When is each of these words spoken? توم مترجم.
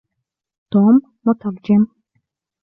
توم 0.71 0.95
مترجم. 1.25 1.81